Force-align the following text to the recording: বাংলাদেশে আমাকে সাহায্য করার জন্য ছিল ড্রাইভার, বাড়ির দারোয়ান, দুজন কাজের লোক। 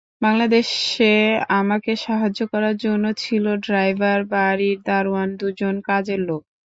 বাংলাদেশে 0.21 1.11
আমাকে 1.59 1.91
সাহায্য 2.05 2.39
করার 2.51 2.75
জন্য 2.85 3.05
ছিল 3.23 3.45
ড্রাইভার, 3.65 4.19
বাড়ির 4.31 4.77
দারোয়ান, 4.87 5.29
দুজন 5.41 5.75
কাজের 5.87 6.19
লোক। 6.27 6.41